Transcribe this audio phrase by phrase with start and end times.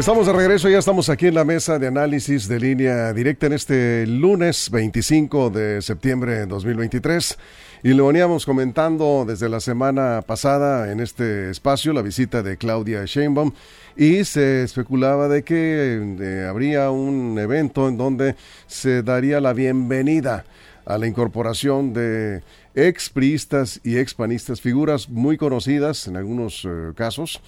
[0.00, 3.52] Estamos de regreso, ya estamos aquí en la mesa de análisis de línea directa en
[3.52, 7.36] este lunes 25 de septiembre de 2023.
[7.82, 13.04] Y lo veníamos comentando desde la semana pasada en este espacio, la visita de Claudia
[13.04, 13.52] Sheinbaum,
[13.94, 20.46] y se especulaba de que eh, habría un evento en donde se daría la bienvenida
[20.86, 22.42] a la incorporación de
[22.74, 27.42] expriistas y expanistas, figuras muy conocidas en algunos eh, casos,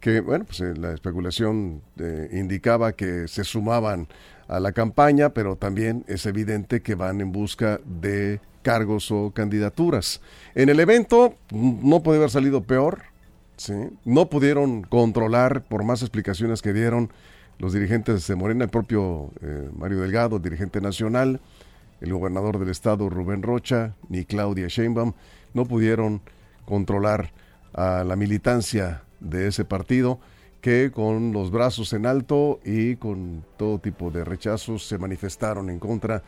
[0.00, 1.82] que, bueno, pues eh, la especulación
[2.32, 4.08] indicaba que se sumaban
[4.48, 10.20] a la campaña, pero también es evidente que van en busca de cargos o candidaturas.
[10.54, 13.02] En el evento no puede haber salido peor,
[13.56, 13.74] ¿sí?
[14.04, 17.12] no pudieron controlar, por más explicaciones que dieron
[17.58, 21.40] los dirigentes de Morena, el propio eh, Mario Delgado, dirigente nacional,
[22.00, 25.12] el gobernador del estado Rubén Rocha, ni Claudia Sheinbaum,
[25.54, 26.20] no pudieron
[26.64, 27.32] controlar
[27.74, 30.18] a la militancia de ese partido
[30.60, 35.78] que con los brazos en alto y con todo tipo de rechazos se manifestaron en
[35.78, 36.22] contra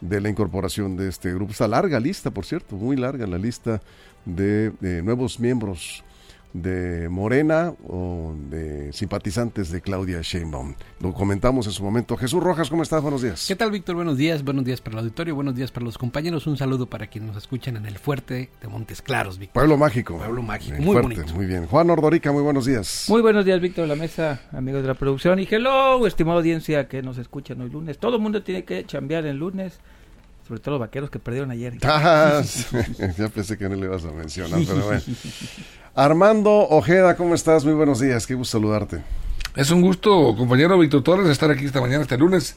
[0.00, 1.52] de la incorporación de este grupo.
[1.52, 3.80] Está larga lista, por cierto, muy larga la lista
[4.24, 6.04] de, nuevos miembros
[6.52, 10.74] de Morena o de simpatizantes de Claudia Sheinbaum.
[11.00, 12.16] Lo comentamos en su momento.
[12.16, 13.02] Jesús Rojas, ¿cómo estás?
[13.02, 13.46] Buenos días.
[13.48, 13.96] ¿Qué tal, Víctor?
[13.96, 14.44] Buenos días.
[14.44, 16.46] Buenos días para el auditorio, buenos días para los compañeros.
[16.46, 19.54] Un saludo para quienes nos escuchan en el fuerte de Montes Claros, Víctor.
[19.54, 20.18] Pueblo mágico.
[20.18, 21.34] Pueblo mágico, muy bonito.
[21.34, 21.66] Muy bien.
[21.66, 23.06] Juan Ordorica, muy buenos días.
[23.08, 25.38] Muy buenos días, Víctor, la mesa, amigos de la producción.
[25.38, 27.98] Y hello, estimada audiencia que nos escuchan hoy lunes.
[27.98, 29.80] Todo el mundo tiene que chambear el lunes
[30.46, 31.78] sobre todo los vaqueros que perdieron ayer.
[31.84, 32.42] Ah,
[33.18, 35.02] ya pensé que no le ibas a mencionar, pero bueno.
[35.94, 37.64] Armando Ojeda, ¿cómo estás?
[37.64, 39.02] Muy buenos días, qué gusto saludarte.
[39.54, 42.56] Es un gusto, compañero Víctor Torres, estar aquí esta mañana, este lunes,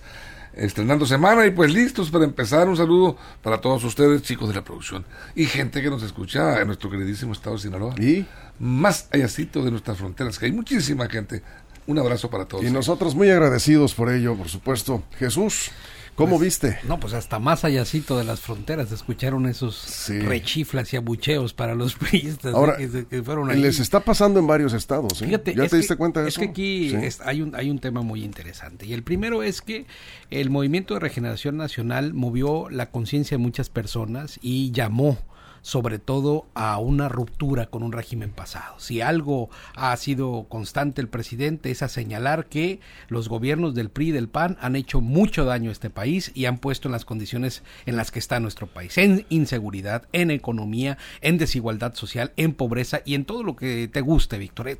[0.56, 2.70] estrenando semana y pues listos para empezar.
[2.70, 6.68] Un saludo para todos ustedes, chicos de la producción y gente que nos escucha en
[6.68, 7.96] nuestro queridísimo estado de Sinaloa.
[8.00, 8.26] Y
[8.60, 11.42] más allácito de nuestras fronteras, que hay muchísima gente.
[11.88, 12.64] Un abrazo para todos.
[12.64, 15.04] Y nosotros muy agradecidos por ello, por supuesto.
[15.20, 15.72] Jesús.
[16.16, 16.80] ¿Cómo pues, viste?
[16.88, 21.96] No, pues hasta más allácito de las fronteras escucharon esos rechiflas y abucheos para los
[21.96, 23.60] priistas Ahora, que, fueron ahí.
[23.60, 25.22] Les está pasando en varios estados.
[25.22, 25.26] ¿eh?
[25.26, 26.40] Fíjate, ¿Ya te diste cuenta de eso?
[26.40, 26.96] Es que aquí
[27.26, 28.86] hay, un, hay un tema muy interesante.
[28.86, 29.86] Y el primero es que
[30.32, 35.18] el Movimiento de Regeneración Nacional movió la conciencia de muchas personas y llamó
[35.66, 38.76] sobre todo a una ruptura con un régimen pasado.
[38.78, 44.10] Si algo ha sido constante el presidente es a señalar que los gobiernos del PRI
[44.10, 47.04] y del PAN han hecho mucho daño a este país y han puesto en las
[47.04, 52.54] condiciones en las que está nuestro país, en inseguridad, en economía, en desigualdad social, en
[52.54, 54.78] pobreza y en todo lo que te guste, Víctor, eh,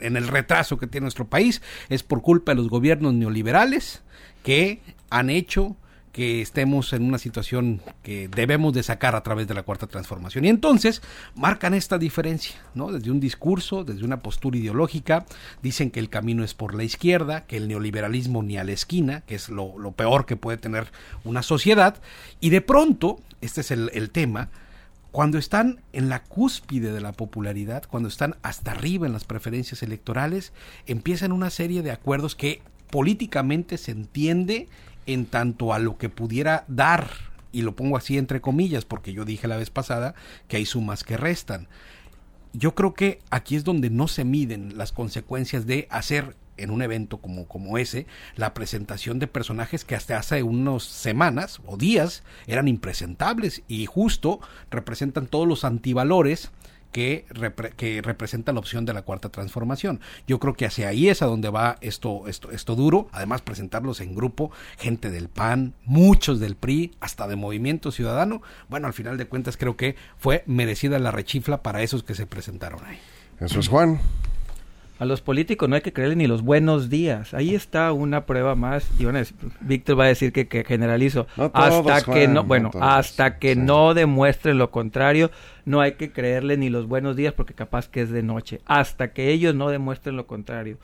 [0.00, 1.60] en el retraso que tiene nuestro país
[1.90, 4.02] es por culpa de los gobiernos neoliberales
[4.42, 5.76] que han hecho
[6.12, 10.44] que estemos en una situación que debemos de sacar a través de la cuarta transformación.
[10.44, 11.00] Y entonces
[11.34, 12.92] marcan esta diferencia, ¿no?
[12.92, 15.24] Desde un discurso, desde una postura ideológica,
[15.62, 19.22] dicen que el camino es por la izquierda, que el neoliberalismo ni a la esquina,
[19.22, 20.92] que es lo, peor que puede tener
[21.24, 21.96] una sociedad,
[22.40, 24.50] y de pronto, este es el, el tema,
[25.12, 29.82] cuando están en la cúspide de la popularidad, cuando están hasta arriba en las preferencias
[29.82, 30.52] electorales,
[30.86, 34.68] empiezan una serie de acuerdos que políticamente se entiende
[35.06, 37.08] en tanto a lo que pudiera dar,
[37.52, 40.14] y lo pongo así entre comillas, porque yo dije la vez pasada
[40.48, 41.68] que hay sumas que restan.
[42.54, 46.82] Yo creo que aquí es donde no se miden las consecuencias de hacer en un
[46.82, 52.22] evento como, como ese, la presentación de personajes que hasta hace unas semanas o días
[52.46, 54.40] eran impresentables y justo
[54.70, 56.50] representan todos los antivalores
[56.92, 57.24] que,
[57.76, 60.00] que representa la opción de la cuarta transformación.
[60.26, 63.08] Yo creo que hacia ahí es a donde va esto, esto, esto duro.
[63.12, 68.42] Además, presentarlos en grupo, gente del PAN, muchos del PRI, hasta de Movimiento Ciudadano.
[68.68, 72.26] Bueno, al final de cuentas creo que fue merecida la rechifla para esos que se
[72.26, 72.98] presentaron ahí.
[73.40, 74.00] Eso es Juan
[75.02, 77.34] a los políticos no hay que creerle ni los buenos días.
[77.34, 78.88] Ahí está una prueba más.
[79.00, 79.18] Y bueno,
[79.60, 81.26] Víctor va a decir que, generalizo.
[81.52, 85.32] hasta que no, bueno, hasta que no demuestren lo contrario,
[85.64, 88.60] no hay que creerle ni los buenos días porque capaz que es de noche.
[88.64, 90.78] Hasta que ellos no demuestren lo contrario.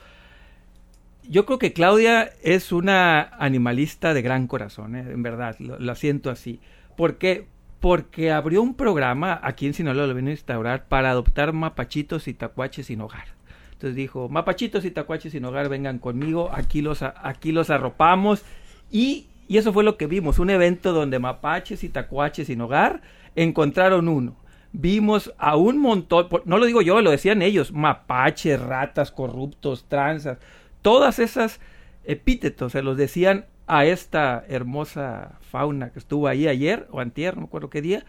[1.23, 5.05] Yo creo que Claudia es una animalista de gran corazón, ¿eh?
[5.09, 6.59] en verdad, lo, siento así.
[6.97, 7.47] ¿Por qué?
[7.79, 12.33] Porque abrió un programa aquí en Sinaloa, lo vino a instaurar, para adoptar mapachitos y
[12.33, 13.38] tacuaches sin hogar
[13.79, 18.43] entonces dijo, mapachitos y tacuaches sin hogar, vengan conmigo, aquí los, aquí los arropamos.
[18.91, 23.01] Y, y eso fue lo que vimos, un evento donde mapaches y tacuaches sin hogar
[23.37, 24.35] encontraron uno.
[24.73, 30.39] Vimos a un montón, no lo digo yo, lo decían ellos, mapaches, ratas, corruptos, tranzas,
[30.81, 31.61] todas esas
[32.03, 37.43] epítetos, se los decían a esta hermosa fauna que estuvo ahí ayer o antier, no
[37.43, 38.03] me acuerdo qué día,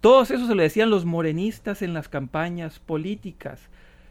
[0.00, 3.70] todos esos se lo decían los morenistas en las campañas políticas.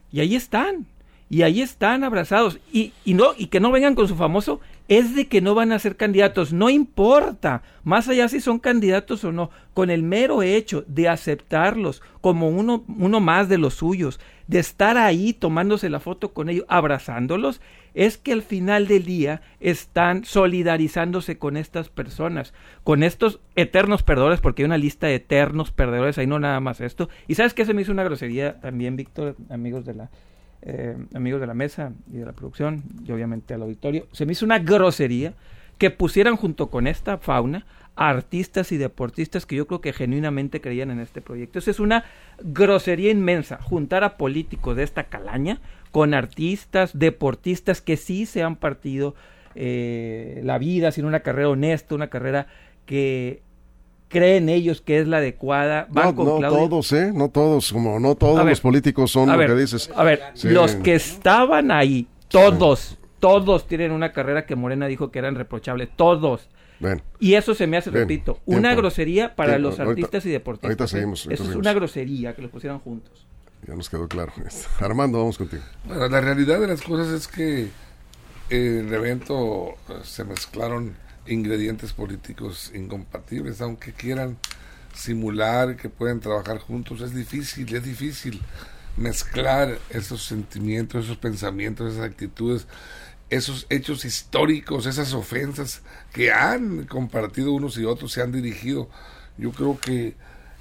[0.10, 0.88] Y ahí están,
[1.32, 2.60] y ahí están abrazados.
[2.74, 5.72] Y, y, no, y que no vengan con su famoso, es de que no van
[5.72, 6.52] a ser candidatos.
[6.52, 12.02] No importa, más allá si son candidatos o no, con el mero hecho de aceptarlos
[12.20, 16.66] como uno, uno más de los suyos, de estar ahí tomándose la foto con ellos,
[16.68, 17.62] abrazándolos,
[17.94, 22.54] es que al final del día están solidarizándose con estas personas,
[22.84, 26.82] con estos eternos perdedores, porque hay una lista de eternos perdedores, ahí no nada más
[26.82, 27.08] esto.
[27.30, 30.10] Y sabes que se me hizo una grosería también, Víctor, amigos de la,
[30.62, 34.34] eh, amigos de la mesa y de la producción, y obviamente al auditorio, se me
[34.34, 35.34] hizo una grosería
[35.78, 37.66] que pusieran junto con esta fauna
[37.96, 41.60] artistas y deportistas que yo creo que genuinamente creían en este proyecto.
[41.60, 42.06] Eso es una
[42.42, 45.60] grosería inmensa, juntar a políticos de esta calaña
[45.92, 49.16] con artistas, deportistas que sí se han partido
[49.56, 52.48] eh, la vida sin una carrera honesta, una carrera
[52.86, 53.42] que
[54.12, 55.88] creen ellos que es la adecuada.
[55.92, 57.12] no, todos, ¿eh?
[57.14, 59.90] No todos, como no todos los políticos son lo que dices.
[59.96, 65.20] A ver, los que estaban ahí, todos, todos tienen una carrera que Morena dijo que
[65.20, 66.50] eran reprochables, todos.
[67.20, 70.70] Y eso se me hace, repito, una grosería para los artistas y deportistas.
[70.70, 71.28] Ahorita seguimos.
[71.30, 73.26] eso es una grosería que los pusieran juntos.
[73.68, 74.34] Ya nos quedó claro.
[74.80, 75.62] Armando, vamos contigo.
[75.86, 77.70] Bueno, la realidad de las cosas es que
[78.50, 80.96] en el evento eh, se mezclaron
[81.28, 84.38] ingredientes políticos incompatibles, aunque quieran
[84.94, 88.42] simular que pueden trabajar juntos, es difícil, es difícil
[88.98, 92.68] mezclar esos sentimientos, esos pensamientos, esas actitudes
[93.32, 95.82] esos hechos históricos, esas ofensas
[96.12, 98.90] que han compartido unos y otros, se han dirigido.
[99.38, 100.16] Yo creo que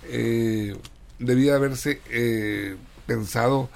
[0.04, 0.76] eh,
[1.18, 3.68] debía haberse eh, pensado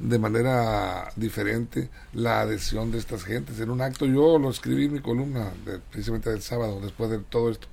[0.00, 3.60] de manera diferente la adhesión de estas gentes.
[3.60, 5.52] En un acto yo lo escribí en mi columna,
[5.90, 7.68] precisamente del sábado, después de todo esto,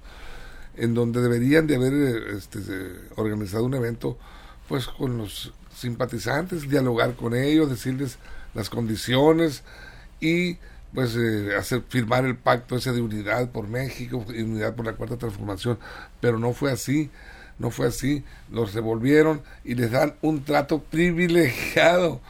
[0.75, 1.94] en donde deberían de haber
[2.35, 2.59] este,
[3.15, 4.18] organizado un evento
[4.68, 8.18] pues con los simpatizantes, dialogar con ellos, decirles
[8.53, 9.63] las condiciones,
[10.19, 10.57] y
[10.94, 15.18] pues eh, hacer firmar el pacto ese de unidad por México unidad por la cuarta
[15.18, 15.77] transformación
[16.21, 17.12] pero no fue así
[17.59, 22.21] no fue así los revolvieron y les dan un trato privilegiado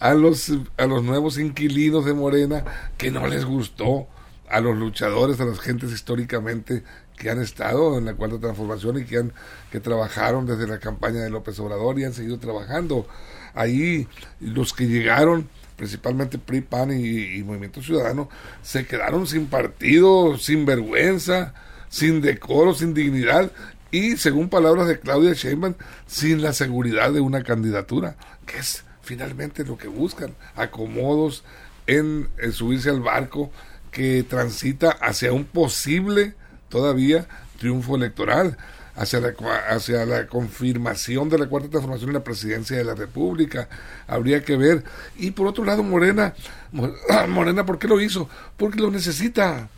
[0.00, 2.64] a los a los nuevos inquilinos de Morena
[2.96, 4.06] que no les gustó
[4.48, 6.82] a los luchadores a las gentes históricamente
[7.16, 9.32] que han estado en la cuarta transformación y que han
[9.70, 13.06] que trabajaron desde la campaña de López Obrador y han seguido trabajando.
[13.54, 14.06] Ahí
[14.40, 18.28] los que llegaron principalmente PRI, PAN y, Movimiento Ciudadano,
[18.62, 21.54] se quedaron sin partido, sin vergüenza,
[21.88, 23.52] sin decoro, sin dignidad
[23.90, 25.74] y, según palabras de Claudia Sheinbaum,
[26.06, 31.44] sin la seguridad de una candidatura, que es finalmente lo que buscan, acomodos
[31.86, 33.50] en, en subirse al barco
[33.90, 36.34] que transita hacia un posible
[36.68, 37.26] todavía
[37.58, 38.58] triunfo electoral
[38.98, 39.32] hacia la,
[39.70, 43.68] hacia la confirmación de la cuarta transformación en la presidencia de la República.
[44.08, 44.82] Habría que ver.
[45.16, 46.34] Y por otro lado, Morena,
[47.28, 48.28] Morena, ¿por qué lo hizo?
[48.56, 49.68] Porque lo necesita.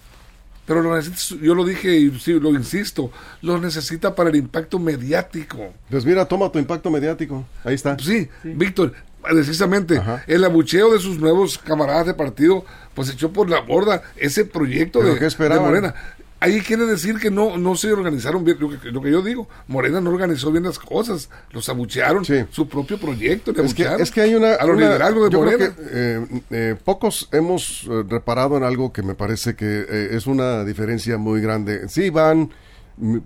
[0.66, 3.10] Pero lo necesita, yo lo dije y sí, lo insisto,
[3.42, 5.72] lo necesita para el impacto mediático.
[5.88, 7.44] Pues mira, toma tu impacto mediático.
[7.64, 7.98] Ahí está.
[7.98, 8.92] Sí, Víctor,
[9.22, 12.64] precisamente el abucheo de sus nuevos camaradas de partido
[12.94, 15.94] pues echó por la borda ese proyecto de, de, Morena
[16.40, 19.48] ahí quiere decir que no, no se organizaron bien, lo que, lo que yo digo,
[19.68, 24.22] Morena no organizó bien las cosas, los abuchearon, su propio proyecto, es, que, es que
[24.22, 24.54] hay una...
[24.54, 25.72] A los de Morena.
[25.92, 31.18] Eh, eh, pocos hemos eh, reparado en algo que me parece que es una diferencia
[31.18, 31.88] muy grande.
[31.88, 32.50] Sí, van...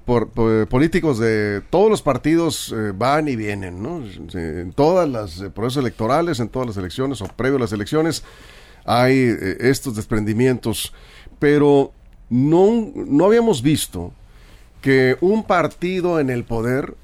[0.05, 0.29] Por,
[0.69, 4.05] políticos de todos los partidos van y vienen, ¿no?
[4.33, 8.23] En todas las procesos electorales, en todas las elecciones o previo a las elecciones,
[8.85, 10.93] hay estos desprendimientos,
[11.41, 11.93] pero
[12.31, 14.13] no, no habíamos visto
[14.81, 16.95] que un partido en el poder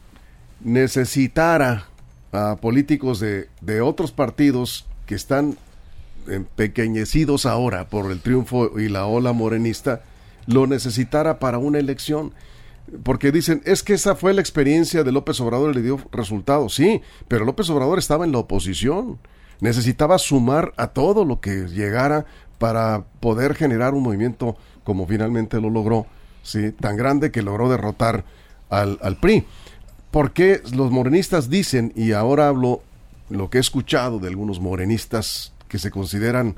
[0.63, 1.87] necesitara
[2.33, 5.57] a políticos de, de otros partidos que están
[6.29, 10.03] empequeñecidos ahora por el triunfo y la ola morenista,
[10.47, 12.33] lo necesitara para una elección.
[13.03, 16.75] Porque dicen, es que esa fue la experiencia de López Obrador le dio resultados.
[16.75, 19.19] Sí, pero López Obrador estaba en la oposición.
[19.61, 22.27] Necesitaba sumar a todo lo que llegara
[22.61, 26.07] para poder generar un movimiento como finalmente lo logró,
[26.43, 26.73] ¿sí?
[26.73, 28.27] tan grande que logró derrotar
[28.69, 29.47] al, al PRI.
[30.11, 32.83] Porque los morenistas dicen, y ahora hablo
[33.31, 36.57] lo que he escuchado de algunos morenistas que se consideran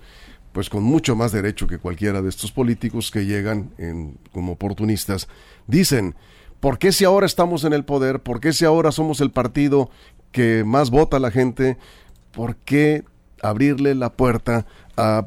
[0.51, 5.29] pues con mucho más derecho que cualquiera de estos políticos que llegan en, como oportunistas,
[5.69, 6.17] dicen,
[6.59, 8.21] ¿por qué si ahora estamos en el poder?
[8.21, 9.89] ¿Por qué si ahora somos el partido
[10.33, 11.79] que más vota la gente?
[12.33, 13.05] ¿Por qué
[13.43, 15.27] abrirle la puerta a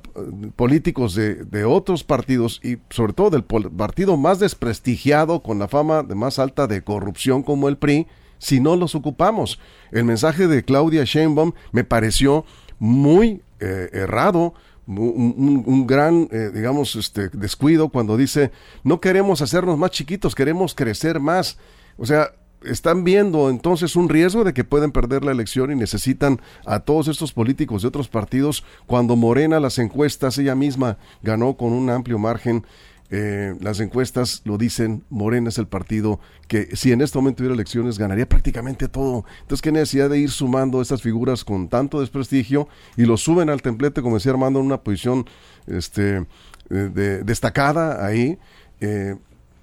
[0.55, 6.03] políticos de, de, otros partidos y sobre todo del partido más desprestigiado con la fama
[6.03, 8.07] de más alta de corrupción como el PRI,
[8.37, 9.59] si no los ocupamos.
[9.91, 12.45] El mensaje de Claudia Sheinbaum me pareció
[12.79, 14.53] muy eh, errado,
[14.87, 18.51] un, gran, eh, digamos, este, descuido cuando dice,
[18.83, 21.57] no queremos hacernos más chiquitos, queremos crecer más.
[21.97, 22.33] O sea,
[22.65, 27.07] están viendo entonces un riesgo de que pueden perder la elección y necesitan a todos
[27.07, 32.19] estos políticos de otros partidos cuando Morena las encuestas ella misma ganó con un amplio
[32.19, 32.65] margen
[33.11, 37.53] eh, las encuestas lo dicen, Morena es el partido que si en este momento hubiera
[37.53, 39.25] elecciones ganaría prácticamente todo.
[39.41, 42.67] Entonces, ¿qué necesidad de ir sumando estas figuras con tanto desprestigio
[42.97, 45.25] y lo suben al templete, como decía Armando, en una posición
[45.67, 46.25] este,
[46.71, 48.39] eh, destacada ahí?
[48.81, 49.15] Eh,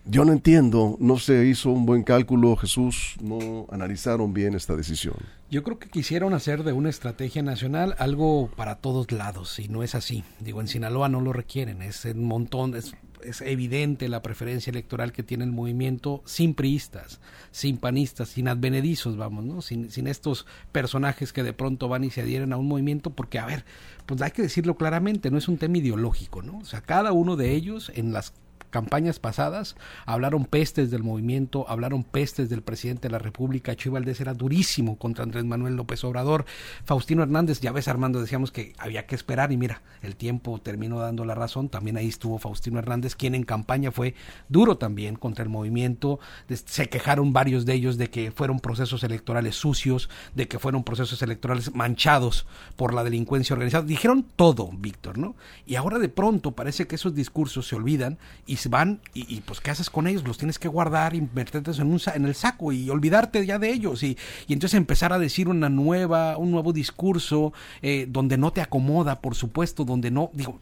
[0.04, 5.14] yo no entiendo, no se hizo un buen cálculo, Jesús, no analizaron bien esta decisión.
[5.50, 9.82] Yo creo que quisieron hacer de una estrategia nacional algo para todos lados y no
[9.82, 10.24] es así.
[10.40, 15.12] Digo, en Sinaloa no lo requieren, es un montón, es, es evidente la preferencia electoral
[15.12, 17.20] que tiene el movimiento sin priistas,
[17.52, 19.62] sin panistas, sin advenedizos, vamos, ¿no?
[19.62, 23.38] Sin, sin estos personajes que de pronto van y se adhieren a un movimiento porque,
[23.38, 23.64] a ver,
[24.06, 26.58] pues hay que decirlo claramente, no es un tema ideológico, ¿no?
[26.58, 28.32] O sea, cada uno de ellos en las
[28.72, 29.76] campañas pasadas
[30.06, 34.96] hablaron pestes del movimiento, hablaron pestes del presidente de la República, Chuy Valdés era durísimo
[34.96, 36.46] contra Andrés Manuel López Obrador,
[36.84, 40.98] Faustino Hernández, ya ves Armando, decíamos que había que esperar y mira, el tiempo terminó
[40.98, 44.14] dando la razón, también ahí estuvo Faustino Hernández, quien en campaña fue
[44.48, 49.54] duro también contra el movimiento, se quejaron varios de ellos de que fueron procesos electorales
[49.54, 55.36] sucios, de que fueron procesos electorales manchados por la delincuencia organizada, dijeron todo, Víctor, ¿no?
[55.66, 59.70] Y ahora de pronto parece que esos discursos se olvidan y van y, pues ¿qué
[59.70, 60.24] haces con ellos?
[60.24, 61.30] Los tienes que guardar y en,
[61.86, 64.16] un, en el saco y olvidarte ya de ellos y,
[64.46, 67.52] y entonces empezar a decir una nueva, un nuevo discurso
[67.82, 70.58] eh, donde no te acomoda, por supuesto, donde no, digo,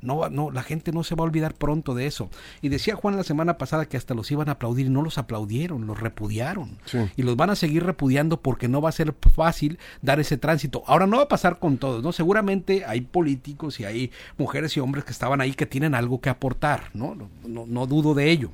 [0.00, 2.30] no, no, la gente no se va a olvidar pronto de eso.
[2.62, 5.18] Y decía Juan la semana pasada que hasta los iban a aplaudir y no los
[5.18, 6.78] aplaudieron, los repudiaron.
[7.16, 10.82] Y los van a seguir repudiando porque no va a ser fácil dar ese tránsito.
[10.86, 12.12] Ahora no va a pasar con todos, ¿no?
[12.12, 16.30] Seguramente hay políticos y hay mujeres y hombres que estaban ahí que tienen algo que
[16.30, 17.14] aportar, ¿no?
[17.14, 18.50] No, no, no dudo de ello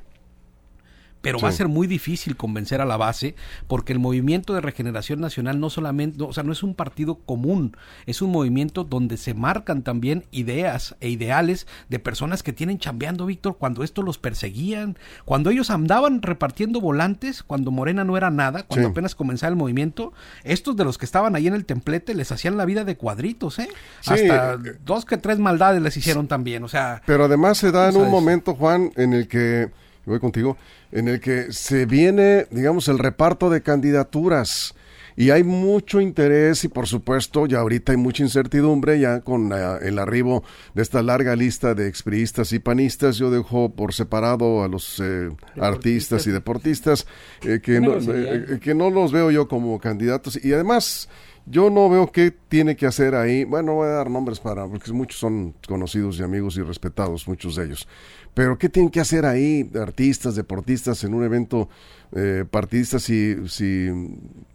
[1.20, 3.34] pero va a ser muy difícil convencer a la base
[3.66, 7.76] porque el movimiento de regeneración nacional no solamente, o sea, no es un partido común,
[8.06, 13.26] es un movimiento donde se marcan también ideas e ideales de personas que tienen chambeando,
[13.26, 18.62] Víctor, cuando esto los perseguían, cuando ellos andaban repartiendo volantes, cuando Morena no era nada,
[18.64, 20.12] cuando apenas comenzaba el movimiento,
[20.44, 23.58] estos de los que estaban ahí en el templete les hacían la vida de cuadritos,
[23.58, 23.68] ¿eh?
[24.06, 27.02] Hasta eh, dos que tres maldades les hicieron también, o sea.
[27.06, 29.70] Pero además se da en un momento, Juan, en el que
[30.10, 30.56] voy contigo,
[30.92, 34.74] en el que se viene, digamos, el reparto de candidaturas.
[35.16, 39.98] Y hay mucho interés y por supuesto ya ahorita hay mucha incertidumbre ya con el
[39.98, 43.18] arribo de esta larga lista de expriistas y panistas.
[43.18, 45.28] Yo dejo por separado a los eh,
[45.60, 47.06] artistas y deportistas
[47.42, 50.42] eh, que, no, eh, que no los veo yo como candidatos.
[50.42, 51.08] Y además
[51.46, 53.44] yo no veo qué tiene que hacer ahí.
[53.44, 57.56] Bueno, voy a dar nombres para, porque muchos son conocidos y amigos y respetados, muchos
[57.56, 57.88] de ellos.
[58.34, 61.68] Pero ¿qué tienen que hacer ahí artistas, deportistas en un evento
[62.12, 63.88] eh, partidista si, si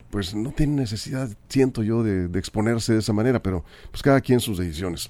[0.10, 4.22] pues no tienen necesidad, siento yo, de, de, exponerse de esa manera, pero pues cada
[4.22, 5.10] quien sus decisiones.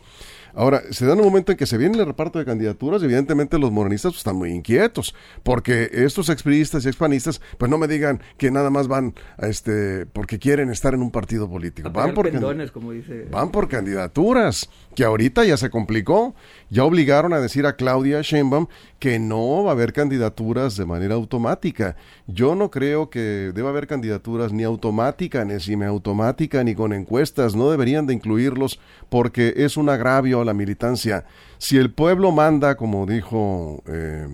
[0.56, 3.72] Ahora, se da un momento en que se viene el reparto de candidaturas, evidentemente los
[3.72, 8.52] morenistas pues, están muy inquietos, porque estos expriistas y expanistas, pues no me digan que
[8.52, 11.90] nada más van a este, porque quieren estar en un partido político.
[11.92, 12.32] Van por,
[12.72, 13.28] como dice...
[13.30, 16.36] van por candidaturas, que ahorita ya se complicó.
[16.70, 18.68] Ya obligaron a decir a Claudia Sheinbaum
[19.00, 21.96] que no va a haber candidaturas de manera automática.
[22.28, 27.56] Yo no creo que deba haber candidaturas ni automática, ni semiautomática, ni con encuestas.
[27.56, 31.26] No deberían de incluirlos porque es un agravio la militancia.
[31.58, 34.28] Si el pueblo manda, como dijo, eh,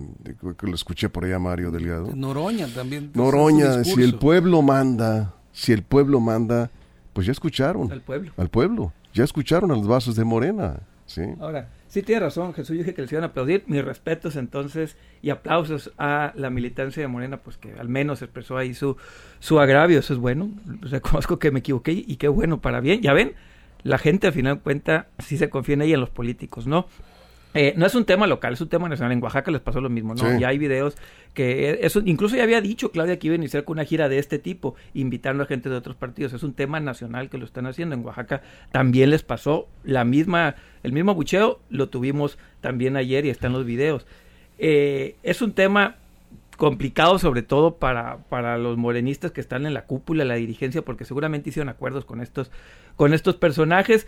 [0.60, 2.14] lo escuché por allá Mario Delgado.
[2.14, 3.10] Noroña también.
[3.14, 6.70] Noroña, si el pueblo manda, si el pueblo manda,
[7.12, 7.90] pues ya escucharon.
[7.90, 8.32] Al pueblo.
[8.36, 8.92] Al pueblo.
[9.14, 10.80] Ya escucharon a los vasos de Morena.
[11.06, 11.22] Sí.
[11.40, 13.64] Ahora, Sí, tiene razón, Jesús dije que les iban a aplaudir.
[13.66, 18.56] Mis respetos entonces y aplausos a la militancia de Morena, pues que al menos expresó
[18.56, 18.96] ahí su,
[19.40, 20.48] su agravio, eso es bueno.
[20.80, 23.02] Reconozco que me equivoqué y qué bueno para bien.
[23.02, 23.34] Ya ven,
[23.84, 26.86] la gente al final de cuentas sí se confía en ella, en los políticos, ¿no?
[27.54, 29.12] Eh, no es un tema local, es un tema nacional.
[29.12, 30.38] En Oaxaca les pasó lo mismo, ¿no?
[30.38, 30.96] Ya hay videos
[31.34, 34.08] que eh, eso, incluso ya había dicho Claudia que iba a iniciar con una gira
[34.08, 36.32] de este tipo, invitando a gente de otros partidos.
[36.32, 37.94] Es un tema nacional que lo están haciendo.
[37.94, 43.30] En Oaxaca también les pasó la misma, el mismo bucheo, lo tuvimos también ayer y
[43.30, 44.06] están los videos.
[44.58, 45.96] Eh, es un tema
[46.56, 51.04] complicado sobre todo para, para los morenistas que están en la cúpula, la dirigencia, porque
[51.04, 52.50] seguramente hicieron acuerdos con estos,
[52.96, 54.06] con estos personajes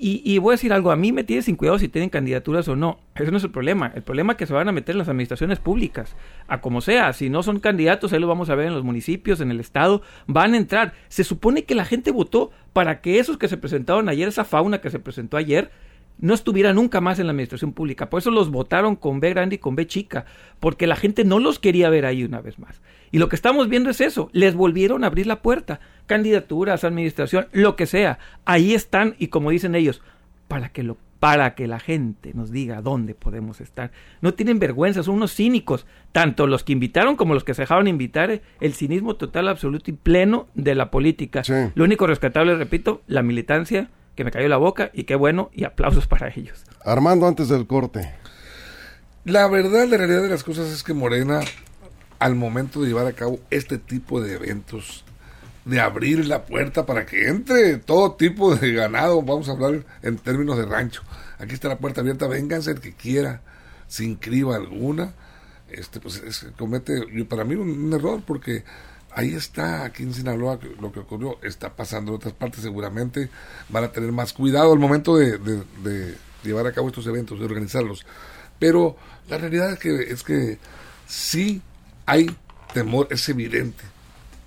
[0.00, 2.76] Y, voy a decir algo, a mí me tiene sin cuidado si tienen candidaturas o
[2.76, 3.00] no.
[3.16, 3.90] Ese no es el problema.
[3.96, 6.14] El problema es que se van a meter en las administraciones públicas.
[6.46, 9.40] A como sea, si no son candidatos, ahí lo vamos a ver en los municipios,
[9.40, 10.92] en el estado, van a entrar.
[11.08, 14.80] Se supone que la gente votó para que esos que se presentaron ayer, esa fauna
[14.80, 15.72] que se presentó ayer,
[16.18, 18.10] no estuviera nunca más en la administración pública.
[18.10, 20.26] Por eso los votaron con B grande y con B chica,
[20.60, 22.80] porque la gente no los quería ver ahí una vez más.
[23.10, 27.48] Y lo que estamos viendo es eso, les volvieron a abrir la puerta, candidaturas, administración,
[27.52, 28.18] lo que sea.
[28.44, 30.02] Ahí están y como dicen ellos,
[30.48, 33.90] para que lo para que la gente nos diga dónde podemos estar.
[34.20, 37.88] No tienen vergüenza, son unos cínicos, tanto los que invitaron como los que se dejaron
[37.88, 41.42] invitar, el cinismo total, absoluto y pleno de la política.
[41.74, 45.62] Lo único rescatable, repito, la militancia, que me cayó la boca y qué bueno y
[45.62, 46.64] aplausos para ellos.
[46.84, 48.12] Armando, antes del corte.
[49.24, 51.38] La verdad, la realidad de las cosas es que Morena,
[52.18, 55.04] al momento de llevar a cabo este tipo de eventos,
[55.64, 60.18] de abrir la puerta para que entre todo tipo de ganado, vamos a hablar en
[60.18, 61.02] términos de rancho.
[61.38, 63.42] Aquí está la puerta abierta, vénganse el que quiera,
[63.86, 65.12] sin criba alguna.
[65.70, 66.20] Este, pues
[66.58, 68.64] comete, para mí, un error porque
[69.18, 73.30] ahí está, aquí en Sinaloa, lo que ocurrió, está pasando en otras partes seguramente,
[73.68, 78.06] van a tener más cuidado al momento de, llevar a cabo estos eventos, de organizarlos.
[78.60, 78.96] Pero
[79.28, 80.58] la realidad es que, es que
[81.08, 81.60] sí
[82.06, 82.30] hay
[82.72, 83.82] temor, es evidente,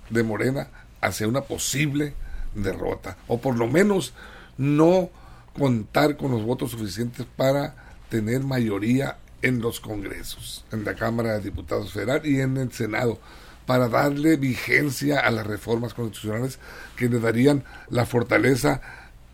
[0.08, 0.68] de Morena
[1.02, 2.14] hacia una posible
[2.54, 4.14] derrota, o por lo menos
[4.56, 5.10] no
[5.52, 7.74] contar con los votos suficientes para
[8.08, 13.18] tener mayoría en los congresos, en la Cámara de Diputados Federal y en el Senado
[13.66, 16.58] para darle vigencia a las reformas constitucionales
[16.96, 18.80] que le darían la fortaleza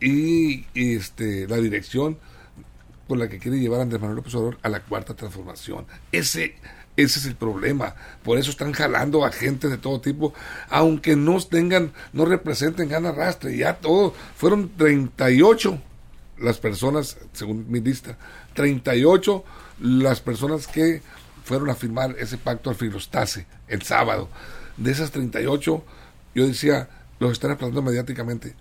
[0.00, 2.18] y, este, la dirección
[3.06, 5.86] con la que quiere llevar Andrés Manuel López Obrador a la cuarta transformación.
[6.12, 6.56] Ese,
[6.96, 7.94] ese es el problema.
[8.22, 10.34] Por eso están jalando a gente de todo tipo,
[10.68, 13.56] aunque no tengan, no representen gana rastre.
[13.56, 15.80] Ya todo, fueron 38
[16.38, 18.18] las personas, según mi lista,
[18.54, 19.44] 38
[19.80, 21.02] las personas que
[21.44, 24.28] fueron a firmar ese pacto al filostase el sábado.
[24.76, 25.84] De esas 38,
[26.34, 28.54] yo decía, los están explotando mediáticamente.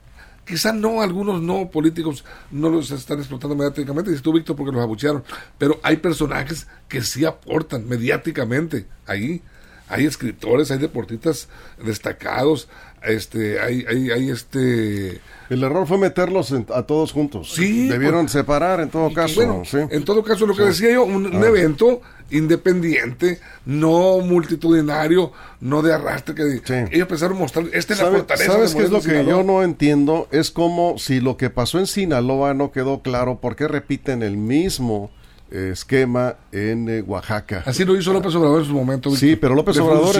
[0.46, 4.82] Quizá no, algunos no políticos no los están explotando mediáticamente, dices tú, Víctor, porque los
[4.82, 5.24] abuchearon,
[5.58, 9.42] pero hay personajes que sí aportan mediáticamente ahí.
[9.90, 11.48] Hay escritores, hay deportistas
[11.84, 12.68] destacados,
[13.04, 15.22] este, hay, hay, hay este...
[15.50, 17.54] El error fue meterlos a todos juntos.
[17.54, 17.88] Sí.
[17.88, 19.64] Debieron separar en todo caso.
[19.90, 21.48] En todo caso, lo que decía yo, un, ah.
[21.48, 28.52] evento independiente, no multitudinario, no de arrastre que ellos pensaron mostrar, esta es la fortaleza.
[28.52, 30.28] ¿Sabes qué es lo que yo no entiendo?
[30.32, 34.36] Es como si lo que pasó en Sinaloa no quedó claro, ¿por qué repiten el
[34.36, 35.10] mismo
[35.52, 37.64] esquema en eh, Oaxaca.
[37.66, 39.12] Así lo hizo López Obrador en su momento.
[39.16, 40.16] Sí, pero López Obrador,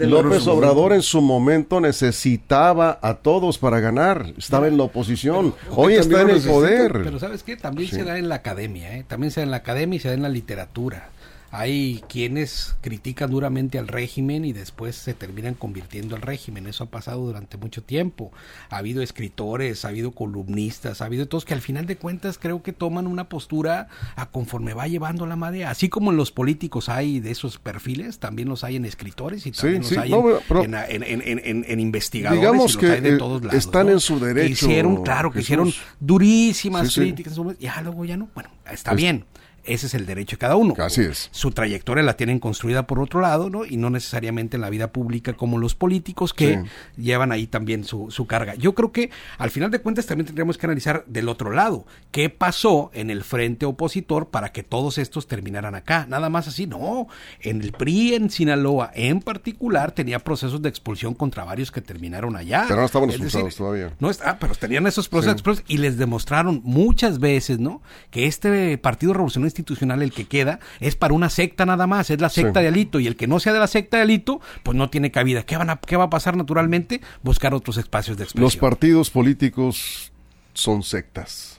[0.00, 4.32] López Obrador en su momento necesitaba a todos para ganar.
[4.36, 5.54] Estaba en la oposición.
[5.70, 6.92] Hoy está en el poder.
[6.92, 9.04] Pero sabes qué, también se da en la academia, ¿eh?
[9.06, 11.10] también se da en la academia y se da en la literatura.
[11.54, 16.66] Hay quienes critican duramente al régimen y después se terminan convirtiendo al régimen.
[16.66, 18.32] Eso ha pasado durante mucho tiempo.
[18.70, 22.62] Ha habido escritores, ha habido columnistas, ha habido todos que al final de cuentas creo
[22.62, 25.66] que toman una postura a conforme va llevando la madre.
[25.66, 29.52] Así como en los políticos hay de esos perfiles, también los hay en escritores y
[29.52, 32.40] también los hay en, investigadores.
[32.40, 34.64] Digamos que de todos lados, están en su derecho.
[34.64, 37.38] hicieron, claro, que hicieron durísimas críticas.
[37.60, 38.30] Ya luego ya no.
[38.34, 39.26] Bueno, está bien
[39.64, 40.74] ese es el derecho de cada uno.
[40.78, 41.28] Así es.
[41.30, 43.64] Su trayectoria la tienen construida por otro lado, ¿no?
[43.64, 46.64] Y no necesariamente en la vida pública como los políticos que
[46.96, 48.54] llevan ahí también su, su, carga.
[48.54, 51.86] Yo creo que al final de cuentas también tendríamos que analizar del otro lado.
[52.10, 56.06] ¿Qué pasó en el frente opositor para que todos estos terminaran acá?
[56.08, 57.06] Nada más así, no.
[57.40, 62.36] En el PRI en Sinaloa en particular tenía procesos de expulsión contra varios que terminaron
[62.36, 62.64] allá.
[62.66, 63.92] Pero no estaban expulsados todavía.
[64.00, 67.82] No está, pero tenían esos procesos de y les demostraron muchas veces, ¿no?
[68.10, 72.20] Que este Partido Revolucionario institucional el que queda es para una secta nada más, es
[72.20, 74.76] la secta de Alito y el que no sea de la secta de Alito, pues
[74.76, 75.44] no tiene cabida.
[75.44, 77.00] ¿Qué, van a, qué va a pasar naturalmente?
[77.22, 78.44] Buscar otros espacios de expresión.
[78.44, 80.12] Los partidos políticos
[80.54, 81.58] son sectas.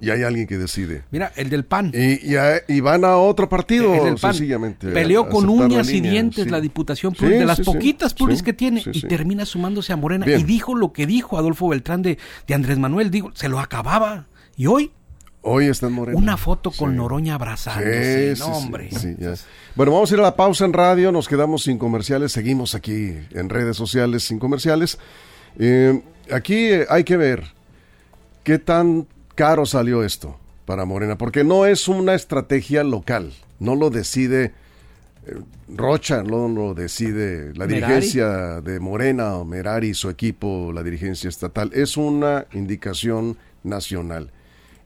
[0.00, 1.02] Y hay alguien que decide.
[1.10, 1.92] Mira, el del PAN.
[1.92, 4.88] Y, van a otro partido, sencillamente.
[4.88, 9.44] Peleó con uñas y dientes la diputación de las poquitas pluris que tiene, y termina
[9.44, 10.26] sumándose a Morena.
[10.28, 14.26] Y dijo lo que dijo Adolfo Beltrán de, de Andrés Manuel, digo, se lo acababa.
[14.56, 14.92] Y hoy
[15.42, 16.18] Hoy está en Morena.
[16.18, 18.34] Una foto con Noroña abrazándose.
[18.38, 18.90] no, hombre.
[19.74, 21.12] Bueno, vamos a ir a la pausa en radio.
[21.12, 22.32] Nos quedamos sin comerciales.
[22.32, 24.98] Seguimos aquí en redes sociales sin comerciales.
[25.58, 27.44] Eh, aquí hay que ver
[28.42, 33.32] qué tan caro salió esto para Morena, porque no es una estrategia local.
[33.60, 34.52] No lo decide
[35.26, 35.34] eh,
[35.68, 41.70] Rocha, no lo decide la dirigencia de Morena o Merari, su equipo, la dirigencia estatal.
[41.72, 44.30] Es una indicación nacional.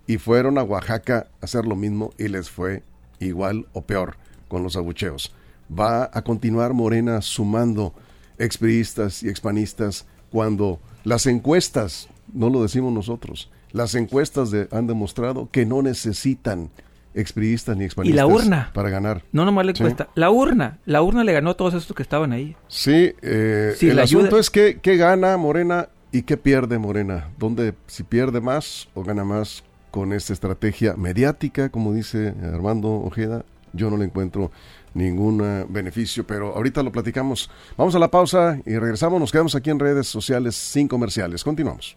[0.06, 2.82] Y fueron a Oaxaca a hacer lo mismo y les fue
[3.20, 4.16] igual o peor
[4.48, 5.34] con los abucheos.
[5.70, 7.94] Va a continuar Morena sumando
[8.38, 15.48] expriistas y expanistas cuando las encuestas, no lo decimos nosotros, las encuestas de, han demostrado
[15.50, 16.70] que no necesitan
[17.14, 19.22] expriistas ni expanistas y la urna para ganar.
[19.32, 22.32] No nomás la encuesta, la urna, la urna le ganó a todos estos que estaban
[22.32, 22.56] ahí.
[22.68, 28.02] Sí, eh, el asunto es que qué gana Morena y qué pierde Morena, donde si
[28.02, 33.96] pierde más o gana más con esta estrategia mediática, como dice Armando Ojeda, yo no
[33.98, 34.50] le encuentro
[34.94, 37.50] ningún eh, beneficio, pero ahorita lo platicamos.
[37.76, 41.44] Vamos a la pausa y regresamos, nos quedamos aquí en redes sociales sin comerciales.
[41.44, 41.96] Continuamos.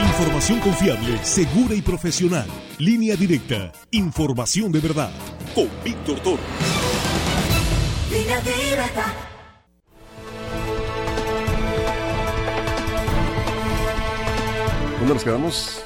[0.00, 2.46] Información confiable, segura y profesional.
[2.78, 3.72] Línea directa.
[3.92, 5.12] Información de verdad.
[5.54, 6.42] Con Víctor Toro.
[8.10, 9.27] Línea directa.
[14.98, 15.82] ¿Dónde nos quedamos?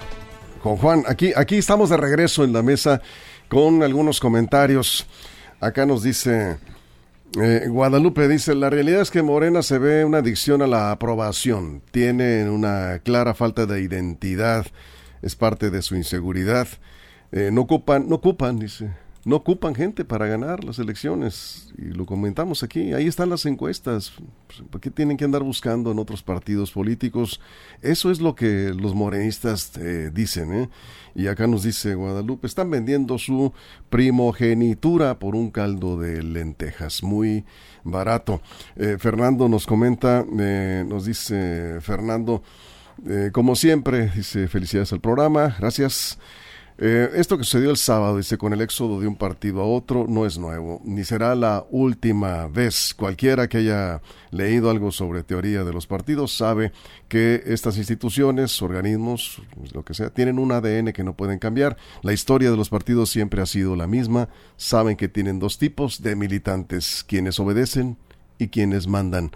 [0.62, 3.02] Con Juan, aquí, aquí estamos de regreso en la mesa
[3.48, 5.06] con algunos comentarios.
[5.60, 6.58] Acá nos dice
[7.40, 11.80] eh, Guadalupe dice, la realidad es que Morena se ve una adicción a la aprobación,
[11.90, 14.66] tiene una clara falta de identidad,
[15.22, 16.68] es parte de su inseguridad,
[17.32, 18.90] eh, no ocupan, no ocupan, dice,
[19.24, 21.72] no ocupan gente para ganar las elecciones.
[21.78, 24.12] Y lo comentamos aquí, ahí están las encuestas.
[24.46, 27.40] Pues, ¿Por qué tienen que andar buscando en otros partidos políticos?
[27.82, 30.52] Eso es lo que los morenistas eh, dicen.
[30.52, 30.68] ¿eh?
[31.14, 33.52] Y acá nos dice Guadalupe, están vendiendo su
[33.90, 37.44] primogenitura por un caldo de lentejas, muy
[37.84, 38.40] barato.
[38.74, 42.42] Eh, Fernando nos comenta, nos dice Fernando,
[43.32, 46.18] como siempre, dice felicidades al programa, gracias.
[46.84, 50.06] Eh, esto que sucedió el sábado, dice, con el éxodo de un partido a otro,
[50.08, 52.92] no es nuevo, ni será la última vez.
[52.92, 56.72] Cualquiera que haya leído algo sobre teoría de los partidos sabe
[57.06, 59.40] que estas instituciones, organismos,
[59.72, 61.76] lo que sea, tienen un ADN que no pueden cambiar.
[62.02, 64.28] La historia de los partidos siempre ha sido la misma.
[64.56, 67.96] Saben que tienen dos tipos de militantes, quienes obedecen
[68.38, 69.30] y quienes mandan,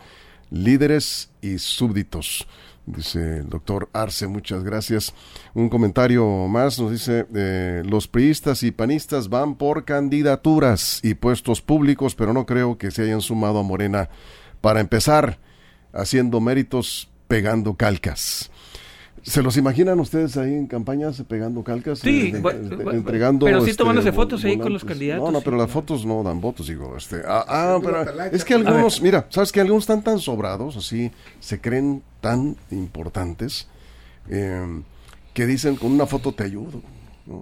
[0.51, 2.47] líderes y súbditos.
[2.87, 5.13] Dice el doctor Arce, muchas gracias.
[5.55, 11.61] Un comentario más nos dice, eh, los priistas y panistas van por candidaturas y puestos
[11.61, 14.09] públicos, pero no creo que se hayan sumado a Morena
[14.61, 15.41] para empezar
[15.93, 18.53] haciendo méritos pegando calcas.
[19.23, 21.99] ¿Se los imaginan ustedes ahí en campañas pegando calcas?
[21.99, 23.47] Sí, eh, entregando.
[23.47, 25.25] Pero sí este, tomándose fotos ahí con los candidatos.
[25.25, 26.97] No, no, pero las fotos no dan votos, digo.
[26.97, 31.11] Este, ah, ah pero es que algunos, mira, ¿sabes que Algunos están tan sobrados, así,
[31.41, 33.69] se creen tan importantes,
[34.29, 34.85] em,
[35.35, 36.81] que dicen con una foto te ayudo.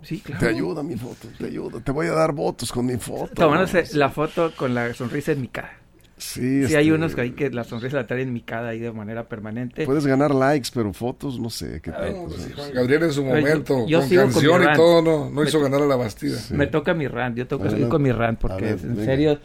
[0.02, 0.40] Sí, claro.
[0.40, 3.34] Te ayuda mi foto, te ayuda, te voy a dar votos con mi foto.
[3.34, 5.83] Tomándose la foto con la sonrisa en mi cara.
[6.16, 8.68] Sí, sí hay este, unos que hay que la sonrisa la traen en mi cara
[8.68, 9.84] ahí de manera permanente.
[9.84, 11.80] Puedes ganar likes, pero fotos, no sé.
[11.82, 15.60] ¿qué tal, Juan Gabriel en su momento, yo, con canción y todo, no, no hizo
[15.60, 16.38] ganar a la Bastida.
[16.50, 19.38] Me toca mi rant, yo tengo que seguir con mi rant, porque en serio...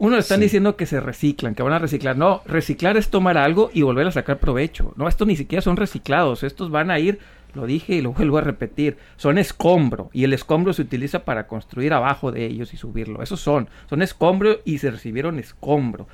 [0.00, 2.16] Uno están diciendo que se reciclan, que van a reciclar.
[2.16, 4.94] No, reciclar es tomar algo y volver a sacar provecho.
[4.96, 6.44] No, estos ni siquiera son reciclados.
[6.44, 7.18] Estos van a ir
[7.54, 11.46] lo dije y lo vuelvo a repetir, son escombro y el escombro se utiliza para
[11.46, 13.22] construir abajo de ellos y subirlo.
[13.22, 16.06] Esos son, son escombro y se recibieron escombro.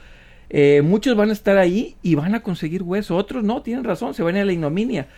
[0.50, 4.14] Eh, muchos van a estar ahí y van a conseguir hueso, otros no, tienen razón,
[4.14, 5.08] se van a la ignominia.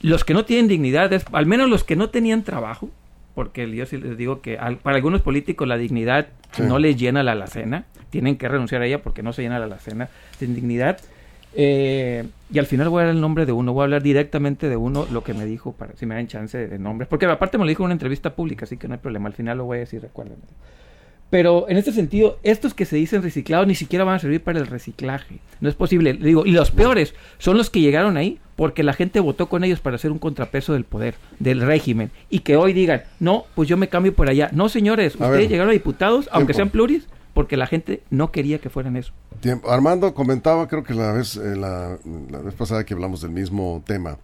[0.00, 2.88] Los que no tienen dignidad, al menos los que no tenían trabajo,
[3.34, 6.28] porque yo sí les digo que para algunos políticos la dignidad
[6.58, 9.66] no les llena la alacena, tienen que renunciar a ella porque no se llena la
[9.66, 10.98] alacena sin dignidad
[11.60, 14.68] eh, y al final voy a dar el nombre de uno, voy a hablar directamente
[14.68, 17.08] de uno, lo que me dijo, para si me dan chance de nombres.
[17.08, 19.26] Porque aparte me lo dijo en una entrevista pública, así que no hay problema.
[19.26, 20.44] Al final lo voy a decir, recuérdenme.
[21.30, 24.60] Pero en este sentido, estos que se dicen reciclados ni siquiera van a servir para
[24.60, 25.40] el reciclaje.
[25.60, 26.12] No es posible.
[26.12, 29.80] Digo, y los peores son los que llegaron ahí porque la gente votó con ellos
[29.80, 32.12] para hacer un contrapeso del poder, del régimen.
[32.30, 34.48] Y que hoy digan, no, pues yo me cambio por allá.
[34.52, 38.70] No, señores, ustedes llegaron a diputados, aunque sean pluris, porque la gente no quería que
[38.70, 39.12] fueran eso.
[39.68, 41.98] Armando comentaba, creo que la vez, eh, la,
[42.42, 44.18] vez pasada que hablamos del mismo tema,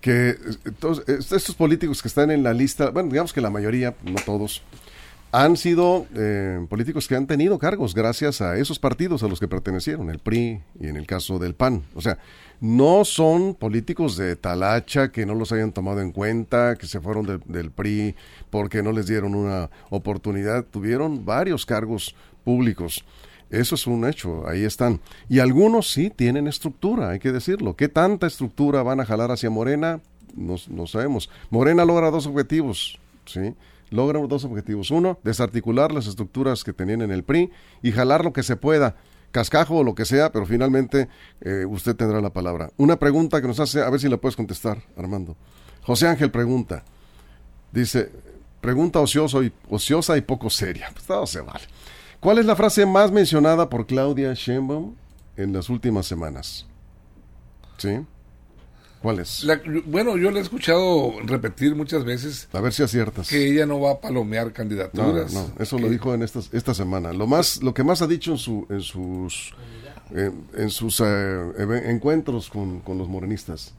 [0.00, 0.36] que eh,
[0.78, 4.62] todos, estos políticos que están en la lista, bueno, digamos que la mayoría, no todos,
[5.32, 9.46] han sido eh, políticos que han tenido cargos gracias a esos partidos a los que
[9.46, 11.84] pertenecieron, el PRI y en el caso del PAN.
[11.94, 12.18] O sea,
[12.60, 17.40] no son políticos de talacha que no los hayan tomado en cuenta, que se fueron
[17.46, 18.16] del PRI
[18.50, 20.64] porque no les dieron una oportunidad.
[20.64, 22.14] Tuvieron varios cargos
[22.50, 23.04] públicos.
[23.48, 25.00] Eso es un hecho, ahí están.
[25.28, 27.76] Y algunos sí tienen estructura, hay que decirlo.
[27.76, 30.00] ¿Qué tanta estructura van a jalar hacia Morena?
[30.34, 31.30] No, sabemos.
[31.48, 33.54] Morena logra dos objetivos, ¿sí?
[33.90, 34.90] Logra dos objetivos.
[34.90, 38.96] Uno, desarticular las estructuras que tenían en el PRI y jalar lo que se pueda
[39.30, 41.08] cascajo o lo que sea, pero finalmente
[41.40, 42.70] eh, usted tendrá la palabra.
[42.78, 45.36] Una pregunta que nos hace, a ver si la puedes contestar, Armando.
[45.82, 46.82] José Ángel pregunta,
[47.70, 48.10] dice,
[48.60, 50.90] pregunta ocioso y, ociosa y poco seria.
[50.92, 51.64] Pues todo se vale.
[52.20, 54.94] ¿Cuál es la frase más mencionada por Claudia Sheinbaum
[55.36, 56.66] en las últimas semanas?
[57.78, 57.98] ¿Sí?
[59.00, 59.46] ¿Cuál es?
[59.86, 62.48] bueno, yo le he escuchado repetir muchas veces.
[62.52, 63.28] A ver si aciertas.
[63.28, 65.32] Que ella no va a palomear candidaturas.
[65.32, 67.14] No, eso lo dijo en esta, esta semana.
[67.14, 69.54] Lo más, lo que más ha dicho en, su, en sus,
[70.12, 73.72] en, sus eh, encuentros con, los morenistas.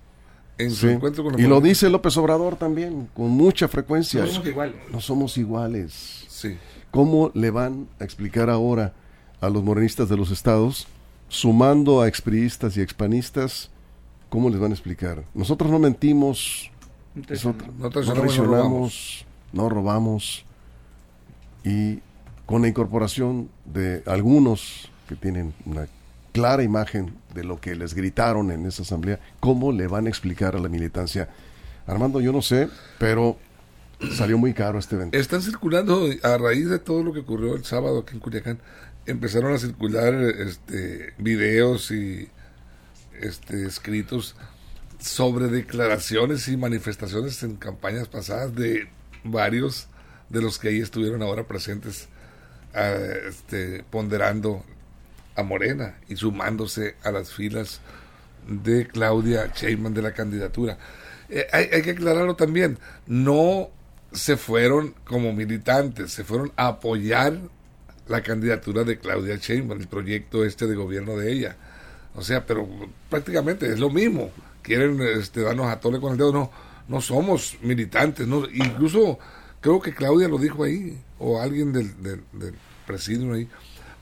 [0.58, 4.22] En su encuentro con los Y lo dice López Obrador también, con mucha frecuencia.
[4.22, 4.76] No somos iguales.
[4.92, 6.26] No somos iguales.
[6.30, 6.58] Sí.
[6.92, 8.94] ¿Cómo le van a explicar ahora
[9.40, 10.88] a los morenistas de los estados,
[11.30, 13.70] sumando a expriistas y expanistas,
[14.30, 15.24] ¿cómo les van a explicar?
[15.34, 16.70] Nosotros no mentimos,
[17.80, 20.46] no, traicionamos, no robamos,
[21.64, 22.00] y
[22.46, 25.88] con la incorporación de algunos que tienen una
[26.34, 30.56] clara imagen de lo que les gritaron en esa asamblea, ¿cómo le van a explicar
[30.56, 31.30] a la militancia?
[31.88, 33.38] Armando, yo no sé, pero
[34.16, 35.18] salió muy caro este evento.
[35.18, 38.60] Están circulando, a raíz de todo lo que ocurrió el sábado aquí en Culiacán,
[39.06, 42.30] empezaron a circular este, videos y
[43.20, 44.36] este, escritos
[45.00, 48.88] sobre declaraciones y manifestaciones en campañas pasadas de
[49.24, 49.88] varios
[50.30, 52.08] de los que ahí estuvieron ahora presentes,
[53.28, 54.64] este, ponderando
[55.36, 57.82] a Morena y sumándose a las filas
[58.48, 60.78] de Claudia Sheinbaum de la candidatura.
[61.30, 63.70] Eh, hay, hay, que aclararlo también, no
[64.12, 67.40] se fueron como militantes, se fueron a apoyar
[68.08, 71.56] la candidatura de Claudia Sheinbaum, el proyecto este de gobierno de ella.
[72.16, 72.68] O sea, pero
[73.10, 74.32] prácticamente es lo mismo.
[74.62, 76.34] Quieren este, darnos a tole con el dedo.
[76.34, 76.52] No,
[76.88, 78.28] no somos militantes.
[78.28, 79.18] No, incluso
[79.62, 82.22] creo que Claudia lo dijo ahí, o alguien del, del,
[82.86, 83.48] presidio ahí,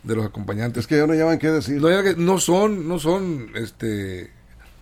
[0.02, 0.82] de los acompañantes.
[0.82, 1.80] Es que ya no llaman qué decir.
[1.80, 4.32] No, no son, no son este,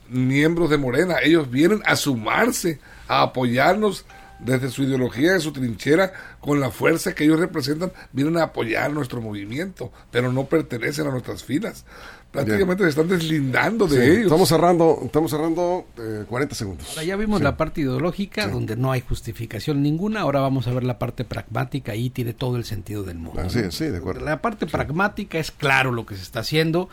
[0.09, 1.17] miembros de Morena.
[1.21, 4.05] Ellos vienen a sumarse, a apoyarnos
[4.39, 8.91] desde su ideología, de su trinchera, con la fuerza que ellos representan, vienen a apoyar
[8.91, 11.85] nuestro movimiento, pero no pertenecen a nuestras filas.
[12.31, 14.25] Prácticamente se están deslindando de ellos.
[14.25, 15.87] Estamos cerrando, estamos cerrando
[16.27, 16.95] 40 eh, segundos.
[17.03, 20.21] ya vimos la parte ideológica, donde no hay justificación ninguna.
[20.21, 23.49] Ahora vamos a ver la parte pragmática, y tiene todo el sentido del mundo.
[23.49, 24.25] sí, sí, de acuerdo.
[24.25, 26.89] La parte pragmática es claro lo que se está haciendo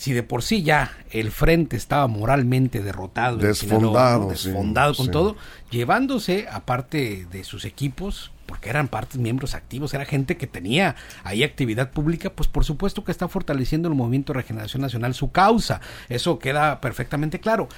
[0.00, 5.36] si de por sí ya el frente estaba moralmente derrotado, desfondado, desfondado con todo,
[5.70, 11.42] llevándose aparte de sus equipos, porque eran partes miembros activos, era gente que tenía ahí
[11.42, 15.82] actividad pública, pues por supuesto que está fortaleciendo el movimiento de regeneración nacional su causa,
[16.08, 17.68] eso queda perfectamente claro.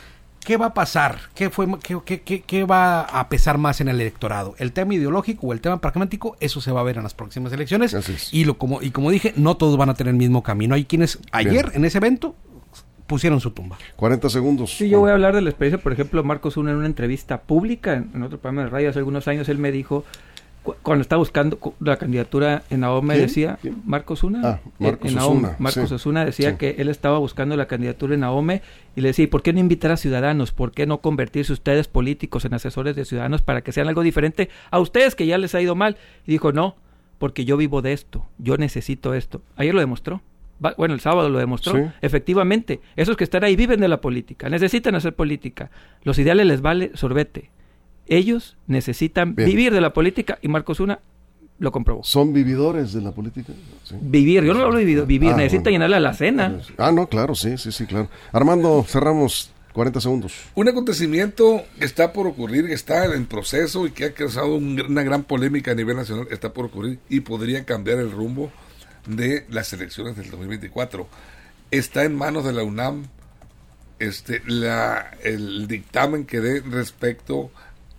[0.45, 1.19] ¿Qué va a pasar?
[1.35, 1.67] ¿Qué, fue,
[2.05, 4.55] qué, qué, qué, va a pesar más en el electorado?
[4.59, 6.37] ¿El tema ideológico o el tema pragmático?
[6.41, 7.95] Eso se va a ver en las próximas elecciones.
[8.33, 10.75] Y, lo, como, y como dije, no todos van a tener el mismo camino.
[10.75, 12.35] Hay quienes ayer en ese evento
[13.07, 13.79] pusieron su tumba.
[13.97, 14.77] 40 segundos.
[14.77, 17.43] Sí, yo voy a hablar de la experiencia, por ejemplo, Marcos Una en una entrevista
[17.43, 20.05] pública en, otro programa de radio hace algunos años, él me dijo
[20.63, 26.57] cuando estaba buscando la candidatura en AOME decía Marcos Una ah, Marcos en Marcos decía
[26.57, 28.63] que él estaba buscando la candidatura en AOME
[28.95, 30.53] y le decía, ¿por qué no invitar a ciudadanos?
[30.53, 34.51] ¿Por qué no convertirse ustedes políticos en asesores de ciudadanos para que sean algo diferente
[34.71, 35.97] a ustedes que ya les ha ido mal?
[36.27, 36.77] Y dijo, "No,
[37.19, 40.23] porque yo vivo de esto, yo necesito esto." Ayer lo demostró.
[40.77, 41.93] Bueno, el sábado lo demostró.
[42.03, 45.73] Efectivamente, esos que están ahí viven de la política, necesitan hacer política.
[46.05, 47.51] Los ideales les vale sorbete
[48.17, 51.01] ellos necesitan vivir de la política y Marcos Una
[51.59, 52.03] lo comprobó.
[52.03, 53.53] ¿Son vividores de la política?
[54.01, 56.61] Vivir, yo no hablo de vivir, vivir ah, necesita llenarle a la cena.
[56.77, 58.09] Ah, no, claro, sí, sí, sí, claro.
[58.33, 60.35] Armando, cerramos 40 segundos.
[60.57, 65.03] Un acontecimiento que está por ocurrir, que está en proceso y que ha causado una
[65.05, 68.51] gran polémica a nivel nacional, está por ocurrir y podría cambiar el rumbo
[69.07, 71.07] de las elecciones del 2024.
[71.71, 73.05] Está en manos de la UNAM
[73.99, 77.53] este, la, el dictamen que dé respecto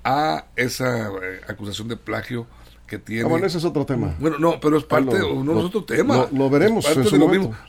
[0.03, 2.47] a esa eh, acusación de plagio
[2.87, 3.23] que tiene.
[3.23, 4.15] Ah, bueno, ese es otro tema.
[4.19, 6.27] Bueno, no, pero es parte, no es otro tema.
[6.31, 6.85] Lo, veremos.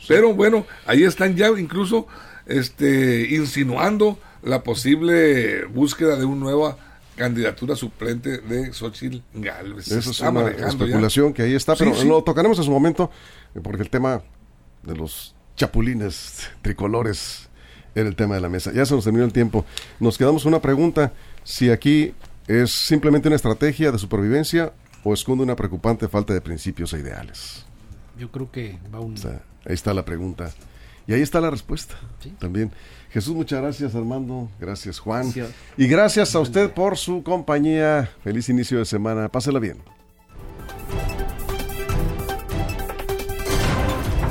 [0.07, 2.07] Pero bueno, ahí están ya incluso
[2.45, 6.77] este, insinuando la posible búsqueda de una nueva
[7.15, 9.87] candidatura suplente de Xochitl Galvez.
[9.87, 13.09] Esa es una especulación que ahí está, pero lo tocaremos en su momento,
[13.55, 14.21] eh, porque el tema
[14.83, 17.49] de los chapulines tricolores
[17.95, 18.71] era el tema de la mesa.
[18.73, 19.65] Ya se nos terminó el tiempo.
[19.99, 21.13] Nos quedamos una pregunta
[21.45, 22.13] si aquí
[22.47, 27.65] es simplemente una estrategia de supervivencia o esconde una preocupante falta de principios e ideales.
[28.17, 29.15] Yo creo que va un...
[29.65, 30.51] ahí está la pregunta.
[31.07, 31.95] Y ahí está la respuesta
[32.39, 32.71] también.
[33.11, 35.31] Jesús, muchas gracias Armando, gracias Juan.
[35.77, 38.09] Y gracias a usted por su compañía.
[38.23, 39.29] Feliz inicio de semana.
[39.29, 39.77] Pásela bien.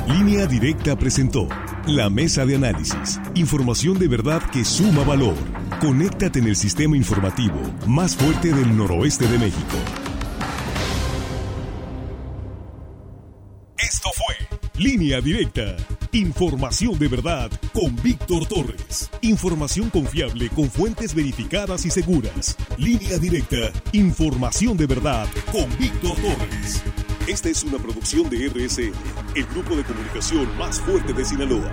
[0.07, 1.47] Línea Directa presentó
[1.87, 3.19] la mesa de análisis.
[3.35, 5.35] Información de verdad que suma valor.
[5.79, 9.77] Conéctate en el sistema informativo más fuerte del noroeste de México.
[13.77, 14.35] Esto fue
[14.81, 15.75] Línea Directa.
[16.13, 19.11] Información de verdad con Víctor Torres.
[19.21, 22.55] Información confiable con fuentes verificadas y seguras.
[22.77, 23.71] Línea Directa.
[23.91, 26.83] Información de verdad con Víctor Torres.
[27.27, 28.93] Esta es una producción de RSN,
[29.35, 31.71] el grupo de comunicación más fuerte de Sinaloa.